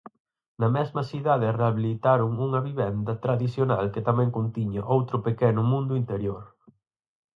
Na 0.59 0.67
mesma 0.77 1.01
cidade 1.11 1.55
rehabilitaron 1.59 2.31
unha 2.45 2.61
vivenda 2.69 3.13
tradicional 3.25 3.85
que 3.93 4.05
tamén 4.09 4.35
contiña 4.37 4.87
outro 4.95 5.17
pequeno 5.27 5.61
mundo 5.71 5.93
interior. 6.01 6.43